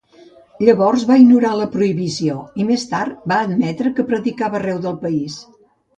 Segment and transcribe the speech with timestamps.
[0.67, 5.37] Llavors, va ignorar la prohibició i més tard va admetre que predicava arreu del país.